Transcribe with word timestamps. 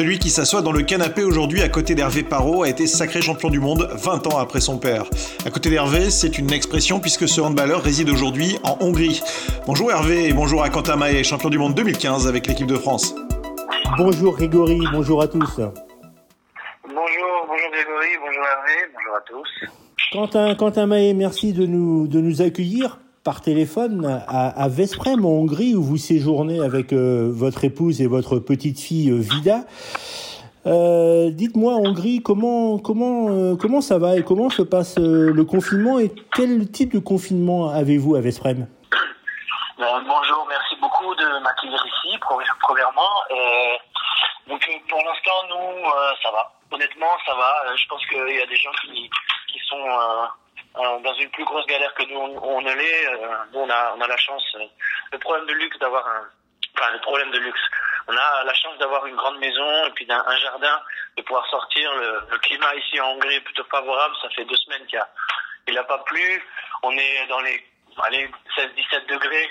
Celui 0.00 0.18
qui 0.18 0.30
s'assoit 0.30 0.62
dans 0.62 0.72
le 0.72 0.80
canapé 0.80 1.24
aujourd'hui 1.24 1.60
à 1.60 1.68
côté 1.68 1.94
d'Hervé 1.94 2.22
Parot 2.22 2.62
a 2.62 2.70
été 2.70 2.86
sacré 2.86 3.20
champion 3.20 3.50
du 3.50 3.60
monde 3.60 3.86
20 3.92 4.28
ans 4.28 4.38
après 4.38 4.62
son 4.62 4.78
père. 4.78 5.04
À 5.44 5.50
côté 5.50 5.68
d'Hervé, 5.68 6.08
c'est 6.08 6.38
une 6.38 6.50
expression 6.54 7.00
puisque 7.00 7.28
ce 7.28 7.42
handballeur 7.42 7.82
réside 7.82 8.08
aujourd'hui 8.08 8.56
en 8.64 8.78
Hongrie. 8.80 9.20
Bonjour 9.66 9.92
Hervé 9.92 10.26
et 10.26 10.32
bonjour 10.32 10.62
à 10.62 10.70
Quentin 10.70 10.96
Mahé, 10.96 11.22
champion 11.22 11.50
du 11.50 11.58
monde 11.58 11.74
2015 11.74 12.26
avec 12.26 12.46
l'équipe 12.46 12.66
de 12.66 12.76
France. 12.76 13.14
Bonjour 13.98 14.36
Grégory, 14.36 14.80
bonjour 14.90 15.20
à 15.20 15.28
tous. 15.28 15.58
Bonjour, 15.58 15.74
bonjour 17.46 17.70
Grégory, 17.70 18.08
bonjour 18.24 18.42
Hervé, 18.42 18.72
bonjour 18.94 19.14
à 19.14 19.20
tous. 19.26 19.70
Quentin, 20.12 20.54
Quentin 20.54 20.86
Mahé, 20.86 21.12
merci 21.12 21.52
de 21.52 21.66
nous, 21.66 22.08
de 22.08 22.22
nous 22.22 22.40
accueillir 22.40 23.00
par 23.30 23.42
téléphone 23.42 24.24
à, 24.26 24.48
à 24.60 24.66
Vesprem, 24.66 25.24
en 25.24 25.28
Hongrie, 25.28 25.76
où 25.76 25.84
vous 25.84 25.98
séjournez 25.98 26.58
avec 26.60 26.92
euh, 26.92 27.30
votre 27.32 27.62
épouse 27.62 28.02
et 28.02 28.08
votre 28.08 28.40
petite 28.40 28.80
fille 28.80 29.08
euh, 29.08 29.20
Vida. 29.20 29.60
Euh, 30.66 31.30
Dites-moi, 31.30 31.74
Hongrie, 31.74 32.22
comment, 32.24 32.80
comment, 32.80 33.54
comment 33.54 33.82
ça 33.82 33.98
va 33.98 34.16
et 34.16 34.24
comment 34.24 34.50
se 34.50 34.62
passe 34.62 34.98
le 34.98 35.44
confinement 35.44 36.00
et 36.00 36.10
quel 36.34 36.72
type 36.72 36.92
de 36.92 36.98
confinement 36.98 37.68
avez-vous 37.68 38.16
à 38.16 38.20
Vesprem 38.20 38.66
Bonjour, 39.78 40.46
merci 40.48 40.74
beaucoup 40.80 41.14
de 41.14 41.42
m'accueillir 41.44 41.80
ici, 41.86 42.18
premièrement. 42.18 43.12
donc 44.48 44.60
pour 44.88 44.98
l'instant, 44.98 45.38
nous, 45.50 45.88
ça 46.20 46.32
va. 46.32 46.52
Honnêtement, 46.72 47.14
ça 47.24 47.34
va. 47.36 47.76
Je 47.76 47.86
pense 47.86 48.04
qu'il 48.06 48.36
y 48.36 48.42
a 48.42 48.46
des 48.46 48.56
gens 48.56 48.72
qui, 48.82 49.08
qui 49.52 49.58
sont 49.68 49.86
euh, 50.76 51.00
dans 51.00 51.14
une 51.14 51.30
plus 51.30 51.44
grosse 51.44 51.66
galère 51.66 51.92
que 51.94 52.04
nous 52.04 52.16
on, 52.16 52.56
on 52.56 52.60
l'est. 52.60 53.06
Euh, 53.06 53.36
on 53.54 53.68
a 53.68 53.94
on 53.96 54.00
a 54.00 54.06
la 54.06 54.16
chance, 54.16 54.44
euh, 54.54 54.64
le 55.12 55.18
problème 55.18 55.46
de 55.46 55.54
luxe 55.54 55.76
d'avoir 55.80 56.06
un, 56.06 56.28
enfin 56.76 56.92
le 56.92 57.00
problème 57.00 57.30
de 57.32 57.38
luxe. 57.38 57.60
On 58.06 58.16
a 58.16 58.44
la 58.44 58.54
chance 58.54 58.78
d'avoir 58.78 59.04
une 59.06 59.16
grande 59.16 59.38
maison 59.38 59.86
et 59.86 59.90
puis 59.90 60.06
d'un 60.06 60.22
un 60.24 60.36
jardin, 60.36 60.80
de 61.16 61.22
pouvoir 61.22 61.44
sortir. 61.50 61.90
Le, 61.96 62.38
climat 62.38 62.74
ici 62.76 63.00
en 63.00 63.10
Hongrie 63.10 63.34
est 63.34 63.40
plutôt 63.40 63.64
favorable. 63.64 64.14
Ça 64.22 64.28
fait 64.30 64.44
deux 64.44 64.56
semaines 64.56 64.86
qu'il 64.86 64.98
a 64.98 65.08
il 65.66 65.76
a 65.76 65.84
pas 65.84 65.98
plu. 65.98 66.42
On 66.84 66.92
est 66.92 67.26
dans 67.28 67.40
les 67.40 67.64
allez 68.04 68.30
16-17 68.56 69.08
degrés 69.08 69.50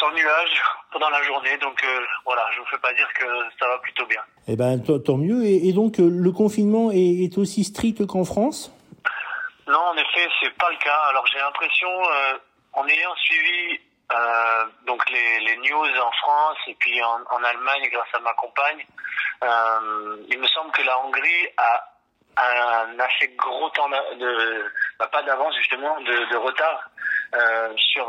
sans 0.00 0.12
nuages 0.12 0.62
pendant 0.92 1.10
la 1.10 1.22
journée. 1.24 1.58
Donc 1.58 1.84
voilà, 2.24 2.42
je 2.54 2.60
vous 2.60 2.66
fais 2.66 2.78
pas 2.78 2.94
dire 2.94 3.08
que 3.20 3.26
ça 3.60 3.68
va 3.68 3.78
plutôt 3.78 4.06
bien. 4.06 4.22
Eh 4.48 4.56
ben 4.56 4.78
tant 4.78 5.18
mieux. 5.18 5.44
Et, 5.44 5.72
donc 5.74 5.98
le 5.98 6.32
confinement 6.32 6.90
est 6.90 7.36
aussi 7.36 7.64
strict 7.64 8.06
qu'en 8.06 8.24
France? 8.24 8.72
Non, 9.72 9.80
en 9.80 9.96
effet, 9.96 10.28
c'est 10.40 10.54
pas 10.58 10.70
le 10.70 10.76
cas. 10.76 11.00
Alors 11.08 11.26
j'ai 11.28 11.38
l'impression, 11.38 11.88
euh, 11.88 12.38
en 12.74 12.86
ayant 12.86 13.16
suivi 13.16 13.80
euh, 14.12 14.64
donc 14.86 15.08
les, 15.08 15.40
les, 15.40 15.56
news 15.56 15.98
en 15.98 16.12
France 16.12 16.58
et 16.66 16.74
puis 16.74 17.02
en, 17.02 17.42
Allemagne 17.42 17.88
grâce 17.90 18.14
à 18.14 18.18
ma 18.18 18.34
compagne, 18.34 18.84
euh, 19.42 20.16
il 20.28 20.38
me 20.38 20.46
semble 20.48 20.70
que 20.72 20.82
la 20.82 20.98
Hongrie 20.98 21.48
a 21.56 21.88
un 22.36 23.00
assez 23.00 23.28
gros 23.28 23.70
temps 23.70 23.88
de, 23.88 24.70
bah, 24.98 25.06
pas 25.06 25.22
d'avance 25.22 25.56
justement, 25.56 25.98
de, 26.00 26.36
retard 26.36 26.90
sur 27.76 28.06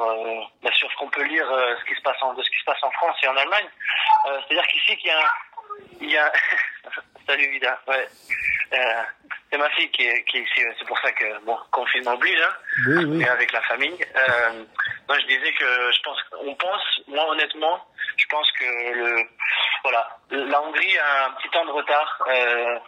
bah, 0.61 0.71
sur 0.73 0.91
ce 0.91 0.95
qu'on 0.97 1.09
peut 1.09 1.23
lire, 1.23 1.47
ce 1.47 1.85
qui 1.85 1.95
se 1.95 2.01
passe 2.01 2.21
en, 2.21 2.33
de 2.33 2.43
ce 2.43 2.49
qui 2.49 2.59
se 2.59 2.65
passe 2.65 2.83
en 2.83 2.91
France 2.91 3.15
et 3.23 3.27
en 3.29 3.37
Allemagne. 3.37 3.69
C'est-à-dire 4.25 4.67
qu'ici 4.67 4.97
qu'il 4.97 5.07
y 5.07 5.11
a, 5.11 5.19
un, 5.19 5.31
il 6.01 6.11
y 6.11 6.17
a 6.17 6.31
salut 7.27 7.49
Vida, 7.51 7.79
ouais. 7.87 8.09
C'est 9.53 9.59
ma 9.59 9.69
fille 9.69 9.89
qui 9.91 10.01
est, 10.01 10.23
qui. 10.23 10.43
C'est 10.55 10.87
pour 10.87 10.97
ça 10.97 11.11
que, 11.11 11.45
bon, 11.45 11.55
confinement 11.69 12.13
oblige, 12.13 12.41
hein. 12.41 12.53
Oui, 12.87 13.05
oui. 13.05 13.17
Mais 13.17 13.29
avec 13.29 13.53
la 13.53 13.61
famille. 13.61 13.93
Euh, 14.01 14.63
moi, 15.07 15.19
je 15.19 15.27
disais 15.27 15.53
que 15.53 15.91
je 15.91 16.01
pense, 16.01 16.17
on 16.43 16.55
pense, 16.55 17.01
moi, 17.07 17.29
honnêtement, 17.29 17.85
je 18.17 18.25
pense 18.31 18.49
que 18.53 18.65
le, 18.65 19.23
voilà, 19.83 20.17
la 20.31 20.59
Hongrie 20.59 20.97
a 20.97 21.27
un 21.27 21.31
petit 21.33 21.49
temps 21.49 21.65
de 21.65 21.71
retard. 21.71 22.23
Euh, 22.29 22.79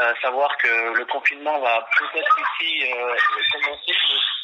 euh, 0.00 0.12
savoir 0.20 0.54
que 0.58 0.98
le 0.98 1.06
confinement 1.06 1.58
va 1.60 1.88
peut-être 1.98 2.38
ici 2.38 2.82
euh, 2.82 3.14
commencer, 3.52 3.92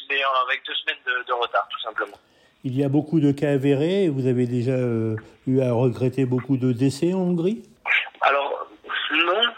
mais 0.09 0.21
avec 0.47 0.65
deux 0.65 0.73
semaines 0.73 1.03
de, 1.05 1.27
de, 1.27 1.33
retard, 1.33 1.67
tout 1.69 1.81
simplement. 1.81 2.17
Il 2.63 2.75
y 2.75 2.83
a 2.83 2.89
beaucoup 2.89 3.19
de 3.19 3.31
cas 3.31 3.51
avérés. 3.51 4.09
Vous 4.09 4.25
avez 4.25 4.47
déjà 4.47 4.71
euh, 4.71 5.15
eu 5.45 5.61
à 5.61 5.73
regretter 5.73 6.25
beaucoup 6.25 6.57
de 6.57 6.71
décès 6.71 7.13
en 7.13 7.19
Hongrie? 7.19 7.63
Alors, 8.21 8.65
non. 9.11 9.53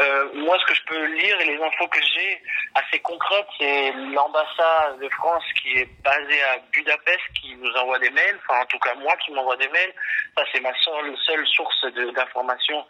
Euh, 0.00 0.28
moi, 0.34 0.56
ce 0.60 0.66
que 0.66 0.74
je 0.74 0.82
peux 0.84 1.04
lire 1.06 1.40
et 1.40 1.44
les 1.44 1.62
infos 1.62 1.88
que 1.88 2.00
j'ai 2.00 2.40
assez 2.74 3.00
concrètes, 3.00 3.48
c'est 3.58 3.92
l'ambassade 3.92 5.00
de 5.00 5.08
France 5.08 5.42
qui 5.60 5.72
est 5.72 5.88
basée 6.02 6.42
à 6.44 6.58
Budapest 6.72 7.20
qui 7.40 7.56
nous 7.56 7.72
envoie 7.72 7.98
des 7.98 8.10
mails, 8.10 8.38
enfin 8.46 8.60
en 8.60 8.66
tout 8.66 8.78
cas 8.78 8.94
moi 8.94 9.16
qui 9.16 9.32
m'envoie 9.32 9.56
des 9.56 9.68
mails. 9.68 9.92
Ça, 10.36 10.44
c'est 10.52 10.60
ma 10.60 10.72
seule, 10.82 11.16
seule 11.26 11.46
source 11.48 11.86
d'information 12.14 12.84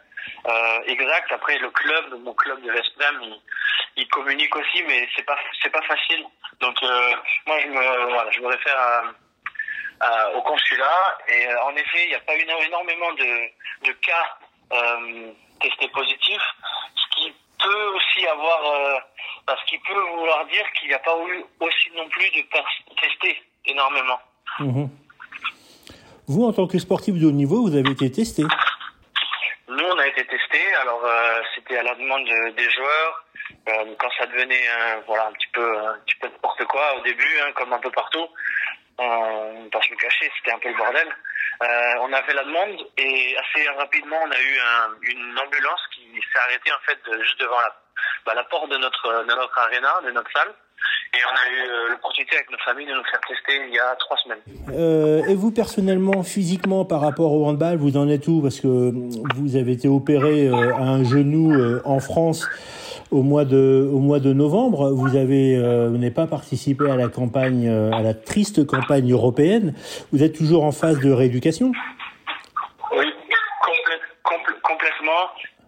euh, 0.47 0.79
exacte. 0.85 1.31
Après, 1.31 1.57
le 1.57 1.71
club, 1.71 2.21
mon 2.23 2.33
club 2.33 2.61
de 2.61 2.71
Vesprem, 2.71 3.21
il, 3.23 3.41
il 3.97 4.07
communique 4.09 4.55
aussi, 4.55 4.83
mais 4.83 5.07
c'est 5.15 5.25
pas 5.25 5.37
c'est 5.63 5.71
pas 5.71 5.81
facile. 5.83 6.25
Donc 6.59 6.77
euh, 6.83 7.15
moi, 7.47 7.59
je 7.59 7.67
me 7.67 8.11
voilà, 8.11 8.29
je 8.31 8.39
me 8.39 8.47
réfère 8.47 9.13
au 10.35 10.41
consulat 10.43 11.17
et 11.27 11.47
euh, 11.47 11.63
en 11.63 11.75
effet, 11.75 12.03
il 12.03 12.09
n'y 12.09 12.15
a 12.15 12.19
pas 12.19 12.35
eu 12.35 12.41
énormément 12.41 13.11
de, 13.13 13.91
cas 13.93 14.37
testés 15.59 15.89
positifs, 15.89 16.55
peut 17.59 17.85
aussi 17.95 18.27
avoir, 18.27 18.65
euh, 18.65 18.99
parce 19.45 19.63
qu'il 19.65 19.79
peut 19.81 19.99
vouloir 20.17 20.45
dire 20.47 20.65
qu'il 20.73 20.89
n'y 20.89 20.95
a 20.95 20.99
pas 20.99 21.15
eu 21.27 21.43
aussi 21.59 21.91
non 21.95 22.07
plus 22.09 22.29
de 22.31 22.43
testés 23.01 23.41
énormément. 23.65 24.19
Mmh. 24.59 24.85
Vous, 26.27 26.45
en 26.45 26.53
tant 26.53 26.67
que 26.67 26.77
sportif 26.77 27.15
de 27.15 27.25
haut 27.25 27.31
niveau, 27.31 27.63
vous 27.63 27.75
avez 27.75 27.89
été 27.91 28.11
testé 28.11 28.43
Nous, 28.43 29.83
on 29.83 29.97
a 29.97 30.07
été 30.07 30.25
testé. 30.25 30.75
Alors, 30.81 31.03
euh, 31.03 31.41
c'était 31.55 31.77
à 31.77 31.83
la 31.83 31.95
demande 31.95 32.25
de, 32.25 32.51
des 32.51 32.69
joueurs. 32.69 33.25
Euh, 33.67 33.95
quand 33.97 34.09
ça 34.17 34.25
devenait 34.27 34.67
un, 34.67 34.99
voilà, 35.07 35.27
un 35.27 35.31
petit 35.33 35.47
peu, 35.53 35.77
un 35.79 35.99
petit 36.05 36.15
peu 36.21 36.27
n'importe 36.27 36.65
quoi 36.65 36.95
au 36.97 37.01
début, 37.01 37.39
hein, 37.41 37.51
comme 37.55 37.73
un 37.73 37.79
peu 37.79 37.91
partout, 37.91 38.27
on 38.97 39.69
va 39.73 39.81
se 39.81 39.89
le 39.89 39.95
cacher, 39.95 40.31
c'était 40.37 40.51
un 40.51 40.59
peu 40.59 40.69
le 40.69 40.77
bordel. 40.77 41.07
Euh, 41.61 41.95
on 41.99 42.13
a 42.13 42.23
fait 42.23 42.33
la 42.33 42.43
demande 42.45 42.87
et 42.97 43.35
assez 43.37 43.67
rapidement, 43.69 44.17
on 44.23 44.31
a 44.31 44.39
eu 44.39 44.59
un, 44.59 44.95
une 45.01 45.39
ambulance 45.39 45.81
qui 45.93 46.07
s'est 46.31 46.39
arrêtée 46.39 46.71
en 46.71 46.79
fait 46.85 46.99
juste 47.21 47.39
devant 47.41 47.59
la, 47.59 47.75
bah, 48.25 48.33
la 48.33 48.45
porte 48.45 48.69
de 48.69 48.77
notre, 48.77 49.23
de 49.25 49.33
notre 49.35 49.57
arena, 49.57 49.99
de 50.05 50.11
notre 50.11 50.31
salle. 50.31 50.53
Et 51.13 51.17
on 51.25 51.35
a 51.35 51.51
eu 51.51 51.67
euh, 51.67 51.89
l'opportunité 51.89 52.35
avec 52.35 52.51
notre 52.51 52.63
famille 52.63 52.85
de 52.85 52.93
nous 52.93 53.03
faire 53.03 53.19
tester 53.27 53.61
il 53.67 53.73
y 53.73 53.79
a 53.79 53.95
trois 53.95 54.15
semaines. 54.17 54.39
Euh, 54.71 55.25
et 55.25 55.33
vous 55.33 55.51
personnellement, 55.51 56.21
physiquement, 56.21 56.85
par 56.85 57.01
rapport 57.01 57.33
au 57.33 57.47
handball, 57.47 57.77
vous 57.77 57.97
en 57.97 58.07
êtes 58.07 58.27
où? 58.27 58.41
Parce 58.41 58.59
que 58.59 58.91
vous 59.35 59.55
avez 59.55 59.71
été 59.71 59.87
opéré 59.87 60.47
euh, 60.47 60.75
à 60.75 60.83
un 60.83 61.03
genou 61.03 61.51
euh, 61.51 61.81
en 61.83 61.99
France 61.99 62.47
au 63.11 63.23
mois 63.23 63.43
de 63.43 63.89
au 63.91 63.97
mois 63.97 64.19
de 64.19 64.33
novembre. 64.33 64.91
Vous 64.91 65.15
avez 65.15 65.57
euh, 65.57 65.89
n'avez 65.89 66.11
pas 66.11 66.27
participé 66.27 66.89
à 66.89 66.95
la 66.95 67.07
campagne 67.07 67.67
euh, 67.67 67.91
à 67.91 68.03
la 68.03 68.13
triste 68.13 68.67
campagne 68.67 69.11
européenne. 69.11 69.73
Vous 70.13 70.21
êtes 70.21 70.37
toujours 70.37 70.63
en 70.63 70.71
phase 70.71 70.99
de 70.99 71.11
rééducation? 71.11 71.71
Oui, 72.91 73.05
complè 73.65 73.95
compl 74.23 74.53
complètement. 74.61 75.23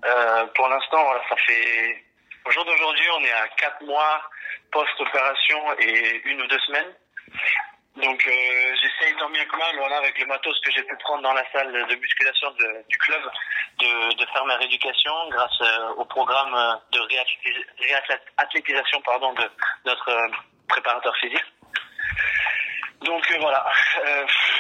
Euh, 0.06 0.46
pour 0.56 0.68
l'instant, 0.68 1.02
voilà, 1.03 1.22
ça 1.29 1.35
fait 1.47 1.97
au 2.46 2.52
jour 2.52 2.66
d'aujourd'hui, 2.66 3.06
on 3.21 3.25
est 3.25 3.31
à 3.31 3.47
quatre 3.49 3.83
mois 3.83 4.21
post-opération 4.71 5.59
et 5.79 6.21
une 6.25 6.41
ou 6.41 6.47
deux 6.47 6.59
semaines. 6.59 6.93
Donc 7.97 8.25
euh, 8.25 8.75
j'essaye 8.81 9.15
tant 9.17 9.29
bien 9.29 9.43
que 9.45 9.57
mal, 9.57 9.75
voilà, 9.77 9.97
avec 9.97 10.17
le 10.17 10.25
matos 10.25 10.57
que 10.61 10.71
j'ai 10.71 10.83
pu 10.83 10.95
prendre 10.97 11.23
dans 11.23 11.33
la 11.33 11.43
salle 11.51 11.73
de 11.73 11.95
musculation 11.95 12.51
du 12.87 12.97
club, 12.97 13.21
de, 13.79 14.15
de, 14.15 14.25
faire 14.27 14.45
ma 14.45 14.55
rééducation 14.55 15.11
grâce 15.29 15.61
euh, 15.61 15.89
au 15.97 16.05
programme 16.05 16.79
de 16.93 16.99
réathlétisation 16.99 19.01
pardon, 19.01 19.33
de 19.33 19.43
notre 19.85 20.09
euh, 20.09 20.27
préparateur 20.69 21.15
physique. 21.17 21.43
Donc 23.01 23.29
euh, 23.31 23.37
voilà, 23.41 23.66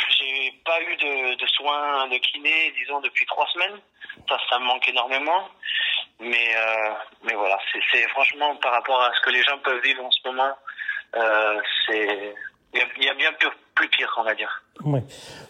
j'ai 0.09 0.51
pas 0.65 0.81
eu 0.81 0.95
de, 0.97 1.35
de, 1.35 1.47
soins 1.47 2.09
de 2.09 2.17
kiné, 2.17 2.71
disons, 2.71 2.99
depuis 2.99 3.25
trois 3.27 3.47
semaines. 3.47 3.79
Ça, 4.27 4.37
ça 4.49 4.59
me 4.59 4.65
manque 4.65 4.87
énormément. 4.89 5.49
Mais, 6.21 6.55
mais 7.25 7.33
voilà, 7.33 7.57
c'est 7.91 8.07
franchement 8.09 8.55
par 8.57 8.73
rapport 8.73 9.01
à 9.01 9.11
ce 9.13 9.21
que 9.25 9.31
les 9.31 9.41
gens 9.43 9.57
peuvent 9.63 9.81
vivre 9.81 10.03
en 10.03 10.11
ce 10.11 10.19
moment, 10.25 10.55
c'est 11.87 12.35
il 12.73 13.03
y 13.03 13.09
a 13.09 13.13
bien 13.15 13.31
plus, 13.39 13.49
plus 13.75 13.89
pire, 13.89 14.13
on 14.17 14.23
va 14.23 14.33
dire. 14.33 14.63
Ouais. 14.85 15.03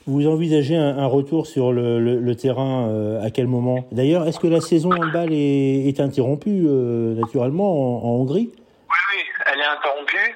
Vous 0.07 0.27
envisagez 0.27 0.75
un, 0.75 0.97
un 0.97 1.05
retour 1.05 1.47
sur 1.47 1.71
le, 1.71 1.99
le, 1.99 2.19
le 2.19 2.35
terrain 2.35 2.87
euh, 2.89 3.21
à 3.21 3.29
quel 3.29 3.47
moment? 3.47 3.85
D'ailleurs, 3.91 4.27
est-ce 4.27 4.39
que 4.39 4.47
la 4.47 4.61
saison 4.61 4.91
en 4.91 5.07
balle 5.07 5.31
est, 5.31 5.87
est 5.87 5.99
interrompue 5.99 6.65
euh, 6.67 7.13
naturellement 7.15 8.03
en, 8.03 8.09
en, 8.09 8.21
Hongrie? 8.21 8.51
Oui, 8.55 8.97
oui, 9.15 9.23
elle 9.45 9.59
est 9.59 9.65
interrompue. 9.65 10.35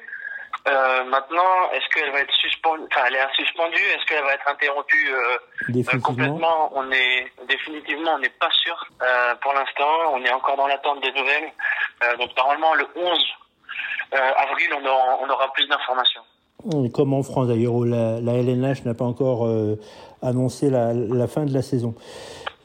Euh, 0.66 1.04
maintenant, 1.04 1.70
est-ce 1.72 1.88
qu'elle 1.94 2.10
va 2.12 2.20
être 2.20 2.34
suspendue 2.34 2.82
Enfin, 2.90 3.06
elle 3.08 3.16
est 3.16 3.34
suspendue. 3.36 3.82
Est-ce 3.94 4.04
qu'elle 4.06 4.24
va 4.24 4.34
être 4.34 4.48
interrompue 4.48 5.12
définitivement. 5.68 6.00
complètement? 6.02 6.72
On 6.74 6.90
est 6.90 7.32
définitivement, 7.48 8.14
on 8.14 8.18
n'est 8.18 8.28
pas 8.40 8.50
sûr 8.50 8.76
pour 9.42 9.52
l'instant. 9.52 10.12
On 10.14 10.24
est 10.24 10.32
encore 10.32 10.56
dans 10.56 10.66
l'attente 10.66 11.02
des 11.02 11.12
nouvelles. 11.12 11.52
donc 12.18 12.36
normalement, 12.36 12.74
le 12.74 12.86
11 12.96 13.18
avril, 14.12 14.68
on 14.74 14.86
aura, 14.86 15.18
on 15.22 15.30
aura 15.30 15.52
plus 15.52 15.68
d'informations. 15.68 16.22
Comme 16.92 17.12
en 17.12 17.22
France 17.22 17.48
d'ailleurs, 17.48 17.74
où 17.74 17.84
la, 17.84 18.20
la, 18.20 18.32
LNH 18.34 18.84
n'a 18.84 18.94
pas 18.94 19.04
encore 19.04 19.46
euh, 19.46 19.78
annoncé 20.22 20.70
la, 20.70 20.94
la, 20.94 21.26
fin 21.28 21.44
de 21.44 21.52
la 21.52 21.62
saison. 21.62 21.94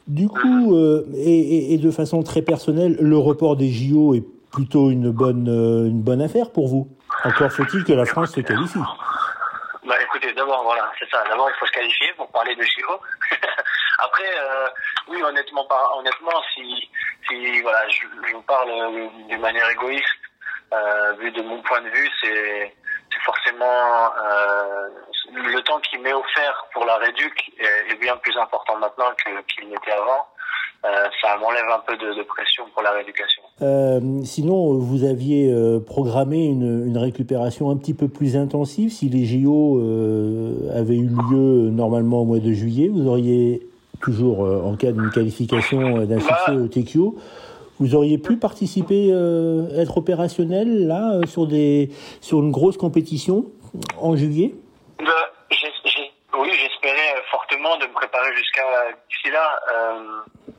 Du 0.07 0.27
coup, 0.27 0.75
euh, 0.75 1.06
et, 1.15 1.74
et, 1.74 1.77
de 1.77 1.92
façon 1.92 2.24
très 2.24 2.42
personnelle, 2.42 2.98
le 3.00 3.18
report 3.18 3.57
des 3.57 3.69
JO 3.69 4.15
est 4.15 4.24
plutôt 4.51 4.89
une 4.89 5.12
bonne, 5.12 5.48
euh, 5.50 5.88
une 5.88 6.01
bonne 6.01 6.21
affaire 6.21 6.50
pour 6.50 6.68
vous? 6.68 6.88
Encore 7.23 7.51
faut-il 7.51 7.83
que 7.83 7.94
la 7.94 8.06
France 8.06 8.33
se 8.33 8.41
qualifie. 8.41 8.79
Bah 9.85 9.95
écoutez, 10.01 10.31
d'abord 10.33 10.63
voilà, 10.63 10.91
c'est 11.00 11.09
ça. 11.09 11.23
D'abord 11.27 11.50
il 11.50 11.59
faut 11.59 11.65
se 11.65 11.71
qualifier 11.71 12.13
pour 12.18 12.31
parler 12.31 12.56
de 12.56 12.63
JO. 12.63 13.00
Après, 14.00 14.29
euh, 14.39 14.68
oui, 15.07 15.21
honnêtement, 15.21 15.68
honnêtement, 15.97 16.41
si, 16.53 16.89
si 17.27 17.62
voilà, 17.62 17.88
je, 17.89 18.01
je 18.27 18.33
vous 18.33 18.41
parle 18.41 18.69
d'une 19.27 19.41
manière 19.41 19.69
égoïste, 19.69 20.06
euh, 20.73 21.13
vu 21.13 21.31
de 21.31 21.41
mon 21.41 21.62
point 21.62 21.81
de 21.81 21.89
vue, 21.89 22.09
c'est 22.21 22.73
forcément 23.25 24.13
euh, 24.24 24.89
le 25.33 25.62
temps 25.63 25.79
qui 25.81 25.97
m'est 25.97 26.13
offert 26.13 26.65
pour 26.74 26.85
la 26.85 26.97
réduc 26.97 27.51
est, 27.59 27.91
est 27.91 27.95
bien 27.95 28.15
plus 28.17 28.35
important 28.38 28.77
maintenant 28.77 29.12
qu'il 29.15 29.69
n'était 29.69 29.91
avant. 29.91 30.27
Euh, 30.85 31.09
ça 31.21 31.38
m'enlève 31.38 31.69
un 31.69 31.79
peu 31.79 31.95
de, 31.97 32.13
de, 32.13 32.24
pression 32.24 32.67
pour 32.71 32.81
la 32.81 32.91
rééducation. 32.91 33.44
Euh, 33.62 34.00
sinon, 34.24 34.74
vous 34.74 35.04
aviez 35.04 35.52
euh, 35.52 35.80
programmé 35.80 36.46
une, 36.46 36.88
une, 36.88 36.98
récupération 36.98 37.69
un 37.69 37.78
petit 37.78 37.94
peu 37.94 38.08
plus 38.08 38.36
intensive. 38.36 38.92
Si 38.92 39.08
les 39.08 39.25
JO 39.25 39.80
euh, 39.80 40.80
avaient 40.80 40.98
eu 40.98 41.10
lieu 41.30 41.69
normalement 41.69 42.22
au 42.22 42.25
mois 42.25 42.40
de 42.40 42.52
juillet, 42.52 42.88
vous 42.88 43.08
auriez 43.08 43.62
toujours, 44.02 44.40
en 44.40 44.75
cas 44.75 44.92
d'une 44.92 45.12
qualification 45.12 46.06
d'un 46.06 46.19
succès 46.19 46.34
bah, 46.48 46.56
au 46.56 46.68
TQO, 46.68 47.16
vous 47.80 47.94
auriez 47.94 48.18
pu 48.18 48.38
participer, 48.38 49.10
être 49.78 49.98
opérationnel 49.98 50.88
là 50.88 51.19
sur 51.28 51.46
des 51.46 51.92
sur 52.19 52.40
une 52.40 52.50
grosse 52.50 52.78
compétition 52.78 53.46
en 54.00 54.16
juillet? 54.16 54.56
Bah, 54.98 55.06
oui, 56.40 56.50
j'espérais 56.50 57.22
fortement 57.30 57.78
de 57.78 57.86
me 57.86 57.94
préparer 57.94 58.36
jusqu'à 58.36 58.63
d'ici 59.08 59.31
là. 59.31 59.60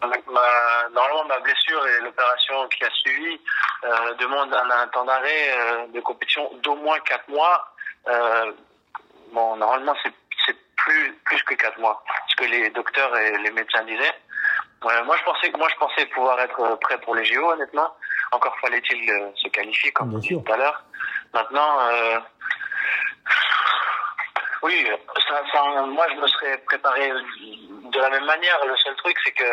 Ma, 0.02 0.40
normalement, 0.90 1.24
ma 1.24 1.38
blessure 1.40 1.86
et 1.86 2.00
l'opération 2.00 2.68
qui 2.68 2.84
a 2.84 2.90
suivi 2.90 3.40
euh, 3.84 4.14
demandent 4.14 4.54
un, 4.54 4.70
un 4.70 4.88
temps 4.88 5.04
d'arrêt 5.04 5.50
euh, 5.50 5.86
de 5.88 6.00
compétition 6.00 6.50
d'au 6.62 6.74
moins 6.76 6.98
quatre 7.00 7.28
mois. 7.28 7.68
Euh, 8.08 8.52
bon, 9.32 9.56
normalement, 9.56 9.94
c'est 10.04 10.12
plus 10.76 11.12
plus 11.24 11.42
que 11.44 11.54
quatre 11.54 11.78
mois, 11.78 12.02
ce 12.28 12.36
que 12.36 12.50
les 12.50 12.70
docteurs 12.70 13.16
et 13.16 13.38
les 13.38 13.50
médecins 13.52 13.84
disaient. 13.84 14.14
moi, 14.82 15.16
je 15.16 15.24
pensais 15.24 15.52
moi, 15.56 15.68
je 15.68 15.76
pensais 15.76 16.06
pouvoir 16.06 16.40
être 16.40 16.76
prêt 16.80 16.98
pour 16.98 17.14
les 17.14 17.24
JO, 17.24 17.52
honnêtement. 17.52 17.94
Encore 18.32 18.56
fallait-il 18.60 19.32
se 19.36 19.48
qualifier, 19.48 19.92
comme 19.92 20.18
dit 20.18 20.28
tout 20.28 20.52
à 20.52 20.56
l'heure. 20.56 20.82
Maintenant. 21.32 21.78
Oui, 24.62 24.86
ça, 25.28 25.42
ça, 25.52 25.62
moi 25.86 26.06
je 26.14 26.20
me 26.20 26.26
serais 26.28 26.56
préparé 26.58 27.10
de 27.10 27.98
la 27.98 28.10
même 28.10 28.24
manière. 28.24 28.64
Le 28.64 28.76
truc, 29.02 29.16
c'est 29.24 29.32
que 29.32 29.44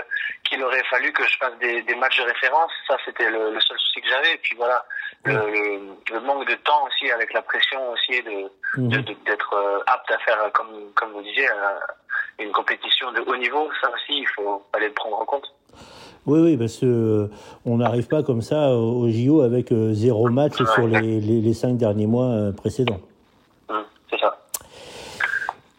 qu'il 0.44 0.64
aurait 0.64 0.84
fallu 0.90 1.12
que 1.12 1.24
je 1.28 1.38
fasse 1.38 1.58
des, 1.60 1.82
des 1.84 1.96
matchs 1.96 2.18
de 2.18 2.24
référence. 2.24 2.72
Ça, 2.88 2.98
c'était 3.06 3.30
le, 3.30 3.52
le, 3.54 3.60
seul 3.62 3.78
souci 3.78 4.02
que 4.02 4.10
j'avais. 4.10 4.34
Et 4.34 4.38
puis 4.38 4.56
voilà, 4.56 4.86
le, 5.26 5.34
le, 5.34 5.80
le, 6.14 6.20
manque 6.22 6.48
de 6.48 6.56
temps 6.56 6.86
aussi, 6.88 7.12
avec 7.12 7.34
la 7.34 7.42
pression 7.42 7.80
aussi 7.92 8.22
de 8.22 8.50
d'être 8.88 9.56
de, 9.56 9.84
apte 9.88 10.12
à 10.12 10.18
faire, 10.20 10.52
comme 10.54 10.92
comme 10.96 11.12
vous 11.12 11.22
disiez, 11.22 11.48
une 12.40 12.52
compétition 12.52 13.12
de 13.12 13.22
haut 13.22 13.38
niveau. 13.38 13.70
Ça 13.82 13.90
aussi, 13.90 14.20
il 14.20 14.28
faut 14.36 14.64
aller 14.74 14.88
le 14.88 14.94
prendre 14.94 15.20
en 15.20 15.26
compte. 15.26 15.54
Oui, 16.26 16.40
oui, 16.42 16.58
parce 16.58 16.78
que 16.78 17.30
on 17.66 17.78
n'arrive 17.78 18.08
pas 18.08 18.24
comme 18.24 18.42
ça 18.42 18.72
au 18.76 19.10
JO 19.10 19.42
avec 19.42 19.74
zéro 19.92 20.30
match 20.30 20.60
ouais. 20.60 20.68
sur 20.68 20.88
les, 20.88 21.20
les, 21.20 21.42
les, 21.42 21.54
cinq 21.54 21.78
derniers 21.78 22.08
mois 22.08 22.52
précédents. 22.56 23.00
C'est 24.10 24.20
ça. 24.20 24.38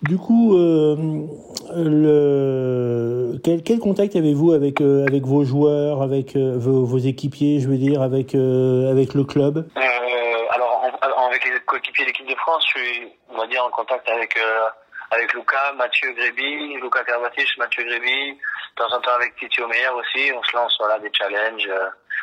Du 0.02 0.16
coup, 0.16 0.56
euh, 0.56 0.96
le, 1.76 3.38
quel, 3.42 3.62
quel 3.62 3.78
contact 3.78 4.16
avez-vous 4.16 4.52
avec 4.52 4.80
euh, 4.80 5.06
avec 5.06 5.24
vos 5.24 5.44
joueurs, 5.44 6.02
avec 6.02 6.36
euh, 6.36 6.54
vos, 6.56 6.84
vos, 6.84 6.98
équipiers, 6.98 7.60
je 7.60 7.68
veux 7.68 7.76
dire, 7.76 8.02
avec 8.02 8.34
euh, 8.34 8.90
avec 8.90 9.14
le 9.14 9.24
club? 9.24 9.68
Euh, 9.76 9.80
Alors, 10.50 10.84
en, 11.16 11.26
avec 11.28 11.44
les 11.44 11.58
coéquipiers 11.60 12.04
de 12.04 12.10
l'équipe 12.10 12.28
de 12.28 12.34
France, 12.36 12.64
je 12.66 12.80
suis, 12.80 13.08
on 13.30 13.38
va 13.38 13.46
dire, 13.46 13.64
en 13.64 13.70
contact 13.70 14.08
avec 14.08 14.38
avec 15.12 15.32
Lucas, 15.34 15.72
Mathieu 15.76 16.12
Gréby, 16.12 16.76
Lucas 16.80 17.04
Carvatich, 17.04 17.58
Mathieu 17.58 17.84
Gréby, 17.84 18.32
de 18.32 18.74
temps 18.76 18.94
en 18.96 19.00
temps 19.00 19.14
avec 19.14 19.34
Titi 19.36 19.60
Omeyer 19.60 19.88
aussi. 19.88 20.32
On 20.36 20.42
se 20.42 20.56
lance 20.56 20.76
voilà 20.78 20.98
des 21.00 21.10
challenges, 21.12 21.68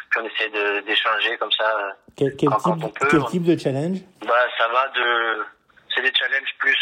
puis 0.10 0.22
on 0.22 0.26
essaie 0.26 0.82
d'échanger 0.84 1.38
comme 1.38 1.52
ça. 1.52 1.96
Quel, 2.16 2.36
quel 2.36 2.50
quand, 2.50 2.58
type, 2.58 2.64
quand 2.64 2.84
on 2.86 2.90
peut. 2.90 3.08
quel 3.10 3.26
type 3.26 3.44
de 3.44 3.58
challenge? 3.58 3.98
Bah, 4.26 4.34
ça 4.58 4.68
va 4.70 4.88
de, 4.90 5.44
c'est 5.94 6.02
des 6.02 6.14
challenges 6.14 6.56
plus 6.60 6.78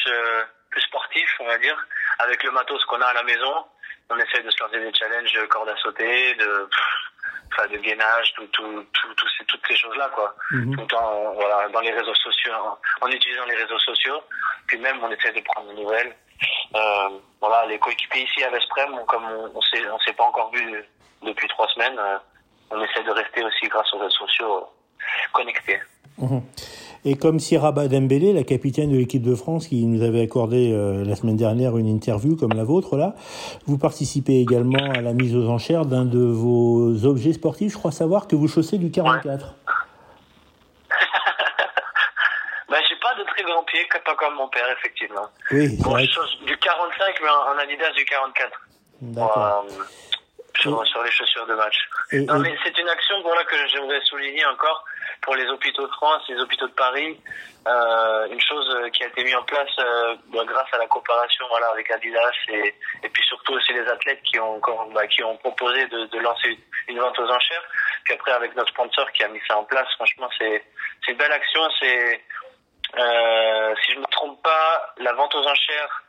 plus 0.76 0.82
sportif, 0.82 1.30
on 1.40 1.46
va 1.46 1.58
dire, 1.58 1.78
avec 2.20 2.44
le 2.44 2.52
matos 2.52 2.84
qu'on 2.86 3.02
a 3.02 3.08
à 3.08 3.14
la 3.14 3.24
maison. 3.24 3.66
On 4.10 4.18
essaie 4.18 4.44
de 4.44 4.50
se 4.52 4.64
lancer 4.64 4.80
des 4.80 4.94
challenges 4.94 5.34
de 5.34 5.46
corde 5.46 5.70
à 5.70 5.76
sauter, 5.78 6.36
de, 6.36 6.70
de 7.72 7.78
gainage, 7.78 8.34
tout, 8.36 8.46
tout, 8.48 8.86
tout, 8.94 9.14
tout 9.16 9.28
ces, 9.38 9.46
toutes 9.46 9.66
ces 9.68 9.76
choses-là, 9.76 10.10
quoi. 10.14 10.36
Mhm. 10.52 10.76
Tout 10.76 10.96
en, 10.96 11.34
voilà, 11.34 11.70
dans 11.70 11.80
les 11.80 11.92
réseaux 11.92 12.14
sociaux, 12.16 12.54
en, 12.54 12.78
en, 13.06 13.10
utilisant 13.10 13.46
les 13.46 13.56
réseaux 13.56 13.80
sociaux. 13.80 14.22
Puis 14.68 14.78
même, 14.78 15.04
on 15.04 15.10
essaie 15.12 15.32
de 15.32 15.42
prendre 15.42 15.74
des 15.74 15.82
nouvelles. 15.82 16.16
Euh, 16.76 17.10
voilà, 17.40 17.66
les 17.66 17.80
coéquipiers 17.80 18.24
ici 18.24 18.44
à 18.44 18.50
Vesprem, 18.50 19.06
comme 19.08 19.26
on, 19.26 19.52
on 19.56 19.62
s'est, 19.62 19.90
on 19.90 20.00
s'est 20.00 20.14
pas 20.14 20.26
encore 20.26 20.52
vu 20.52 20.84
depuis 21.24 21.48
trois 21.48 21.68
semaines, 21.70 21.98
euh, 21.98 22.18
on 22.70 22.84
essaie 22.84 23.04
de 23.04 23.12
rester 23.12 23.44
aussi 23.44 23.68
grâce 23.68 23.92
aux 23.94 24.00
réseaux 24.00 24.28
sociaux 24.28 24.70
connectés. 25.32 25.82
Mmh. 26.18 26.40
Et 27.08 27.16
comme 27.18 27.40
Sierra 27.40 27.72
Dembélé, 27.72 28.34
la 28.34 28.44
capitaine 28.44 28.92
de 28.92 28.98
l'équipe 28.98 29.22
de 29.22 29.36
France, 29.36 29.68
qui 29.68 29.86
nous 29.86 30.04
avait 30.04 30.22
accordé 30.22 30.74
euh, 30.74 31.06
la 31.06 31.16
semaine 31.16 31.38
dernière 31.38 31.78
une 31.78 31.88
interview 31.88 32.36
comme 32.36 32.54
la 32.54 32.64
vôtre 32.64 32.98
là, 32.98 33.14
vous 33.68 33.78
participez 33.78 34.42
également 34.42 34.92
à 34.92 35.02
la 35.02 35.14
mise 35.14 35.36
aux 35.36 35.48
enchères 35.48 35.86
d'un 35.86 36.04
de 36.04 36.18
vos 36.18 37.06
objets 37.06 37.34
sportifs. 37.34 37.74
Je 37.74 37.78
crois 37.78 37.92
savoir 37.92 38.28
que 38.28 38.36
vous 38.36 38.48
chaussez 38.48 38.80
du 38.80 38.90
44. 38.90 39.24
Ouais. 39.28 39.52
ben, 42.70 42.78
j'ai 42.90 42.96
pas 42.96 43.14
de 43.20 43.24
très 43.24 43.44
grands 43.44 43.64
pieds, 43.66 43.88
pas 44.04 44.16
comme 44.16 44.34
mon 44.34 44.48
père, 44.48 44.66
effectivement. 44.80 45.30
Oui, 45.52 45.78
bon, 45.84 46.00
je 46.00 46.10
chausse 46.10 46.40
du 46.48 46.58
45, 46.58 47.22
mais 47.22 47.30
en, 47.30 47.60
Adidas 47.60 47.92
du 47.92 48.04
44. 48.06 48.50
D'accord. 49.02 49.64
Euh, 49.70 49.84
sur, 50.60 50.88
sur, 50.88 51.04
les 51.04 51.12
chaussures 51.12 51.46
de 51.46 51.54
match. 51.54 51.76
Et, 52.12 52.22
non, 52.22 52.38
et... 52.38 52.50
mais 52.50 52.58
c'est 52.64 52.76
une 52.80 52.90
action 52.90 53.22
voilà, 53.22 53.44
que 53.44 53.56
j'aimerais 53.72 54.02
souligner 54.06 54.44
encore 54.46 54.86
pour 55.26 55.36
les 55.36 55.46
hôpitaux 55.48 55.86
de 55.86 55.92
France, 55.92 56.24
les 56.30 56.40
hôpitaux 56.40 56.68
de 56.68 56.74
Paris. 56.74 57.20
Euh, 57.68 58.28
une 58.28 58.40
chose 58.40 58.92
qui 58.94 59.04
a 59.04 59.08
été 59.08 59.24
mise 59.24 59.36
en 59.36 59.44
place 59.44 59.76
euh, 59.80 60.16
grâce 60.46 60.72
à 60.72 60.78
la 60.78 60.86
coopération 60.86 61.46
voilà, 61.50 61.68
avec 61.72 61.90
Adidas 61.90 62.32
et, 62.50 62.74
puis 63.12 63.24
surtout 63.24 63.54
aussi 63.54 63.74
les 63.74 63.88
athlètes 63.88 64.22
qui 64.22 64.40
ont, 64.40 64.62
bah, 64.94 65.08
qui 65.08 65.24
ont 65.24 65.36
proposé 65.38 65.88
de, 65.88 66.20
lancer 66.20 66.60
une 66.88 67.00
vente 67.00 67.18
aux 67.18 67.30
enchères. 67.30 67.64
Puis 68.04 68.14
après 68.14 68.32
avec 68.34 68.56
notre 68.56 68.70
sponsor 68.70 69.12
qui 69.14 69.24
a 69.24 69.28
mis 69.30 69.42
ça 69.48 69.58
en 69.58 69.64
place, 69.64 69.88
franchement 69.96 70.30
c'est 70.38 70.64
une 71.08 71.18
belle 71.18 71.32
action. 71.32 71.62
Euh, 72.98 73.76
si 73.84 73.92
je 73.92 73.96
ne 73.96 74.02
me 74.02 74.12
trompe 74.12 74.42
pas, 74.44 74.94
la 74.98 75.14
vente 75.14 75.34
aux 75.34 75.46
enchères 75.46 76.04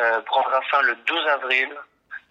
euh, 0.00 0.20
prendra 0.22 0.60
fin 0.62 0.82
le 0.82 0.96
12 0.96 1.26
avril. 1.28 1.68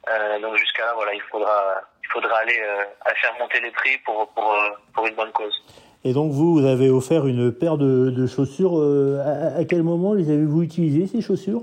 Euh, 0.07 0.39
donc 0.39 0.55
jusqu'à 0.57 0.85
là, 0.85 0.93
voilà, 0.93 1.13
il 1.13 1.21
faudra, 1.21 1.81
il 2.03 2.09
faudra 2.09 2.37
aller 2.37 2.59
euh, 2.59 2.85
à 3.05 3.13
faire 3.15 3.33
monter 3.39 3.59
les 3.59 3.71
prix 3.71 3.97
pour, 3.99 4.27
pour, 4.33 4.53
euh, 4.53 4.69
pour 4.93 5.07
une 5.07 5.15
bonne 5.15 5.31
cause. 5.31 5.63
Et 6.05 6.13
donc 6.13 6.31
vous, 6.31 6.53
vous 6.53 6.65
avez 6.65 6.91
offert 6.91 7.25
une 7.25 7.51
paire 7.51 7.77
de, 7.77 8.11
de 8.11 8.27
chaussures. 8.27 8.77
Euh, 8.79 9.19
à, 9.25 9.59
à, 9.59 9.65
quel 9.65 9.81
moment 9.81 10.13
les 10.13 10.29
avez-vous 10.29 10.61
utilisées 10.61 11.07
ces 11.07 11.19
chaussures? 11.19 11.61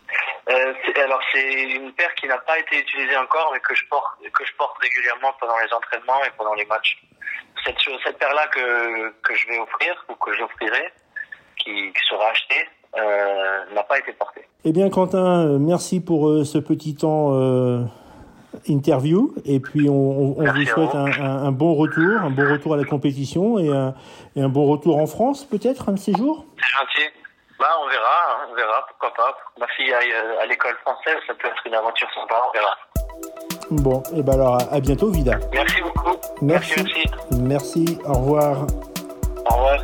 Euh, 0.51 0.73
Alors 1.05 1.21
c'est 1.33 1.63
une 1.63 1.93
paire 1.93 2.13
qui 2.17 2.27
n'a 2.27 2.39
pas 2.39 2.59
été 2.59 2.81
utilisée 2.81 3.17
encore, 3.17 3.51
mais 3.53 3.61
que 3.61 3.75
je 3.77 3.85
porte, 3.89 4.19
que 4.21 4.45
je 4.45 4.53
porte 4.59 4.77
régulièrement 4.79 5.33
pendant 5.39 5.55
les 5.65 5.73
entraînements 5.73 6.25
et 6.27 6.31
pendant 6.37 6.55
les 6.55 6.67
matchs. 6.67 7.01
Cette, 7.65 7.77
cette 8.05 8.19
paire-là 8.19 8.49
que, 8.49 9.11
que 9.23 9.35
je 9.37 9.47
vais 9.47 9.61
offrir 9.61 9.95
ou 10.11 10.15
que 10.15 10.33
j'offrirai, 10.35 10.93
qui, 11.57 11.93
qui 11.93 12.03
sera 12.11 12.31
achetée, 12.31 12.67
euh, 12.99 13.75
n'a 13.77 13.85
pas 13.85 14.01
été 14.01 14.13
portée. 14.13 14.43
Eh 14.65 14.73
bien, 14.73 14.91
Quentin, 14.91 15.57
merci 15.61 16.01
pour 16.01 16.45
ce 16.45 16.59
petit 16.59 16.97
temps 16.97 17.31
interview 18.67 19.35
et 19.45 19.61
puis 19.61 19.89
on, 19.89 20.39
on 20.39 20.45
vous 20.45 20.67
souhaite 20.67 20.95
un, 20.95 21.07
un, 21.07 21.45
un, 21.47 21.53
bon 21.53 21.75
retour, 21.75 22.21
un 22.21 22.31
bon 22.31 22.51
retour 22.51 22.75
à 22.75 22.77
la 22.77 22.85
compétition 22.85 23.59
et 23.59 23.69
un, 23.69 23.95
et 24.37 24.43
un 24.43 24.49
bon 24.49 24.67
retour 24.67 24.99
en 24.99 25.07
France 25.07 25.45
peut-être 25.45 25.89
un 25.89 25.93
de 25.93 25.99
ces 25.99 26.13
jours? 26.13 26.45
C'est 26.59 26.71
gentil. 26.71 27.13
Bah 27.59 27.69
on 27.85 27.89
verra, 27.89 28.05
hein, 28.05 28.49
on 28.51 28.55
verra, 28.57 28.85
pourquoi 28.89 29.15
pas. 29.15 29.37
Ma 29.61 29.67
fille 29.69 29.93
aille 29.93 30.13
à 30.41 30.47
l'école 30.47 30.75
française, 30.83 31.17
ça 31.27 31.35
peut 31.35 31.49
être 31.49 31.63
une 31.67 31.75
aventure 31.75 32.09
sympa, 32.15 32.35
on 32.49 32.53
verra. 32.53 32.77
Bon, 33.71 34.03
et 34.17 34.23
ben 34.23 34.35
alors 34.35 34.59
à 34.71 34.81
bientôt 34.81 35.11
Vida. 35.11 35.39
Merci 35.53 35.81
beaucoup. 35.83 36.17
Merci. 36.41 36.83
Merci, 36.83 37.85
Merci. 37.85 37.99
au 38.05 38.15
revoir. 38.15 38.67
Au 39.51 39.55
revoir. 39.55 39.79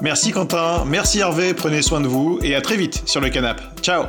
Merci 0.00 0.32
Quentin, 0.32 0.84
merci 0.86 1.20
Hervé, 1.20 1.54
prenez 1.54 1.82
soin 1.82 2.00
de 2.00 2.06
vous 2.06 2.38
et 2.42 2.54
à 2.54 2.60
très 2.60 2.76
vite 2.76 3.08
sur 3.08 3.20
le 3.20 3.30
canap. 3.30 3.60
Ciao 3.82 4.04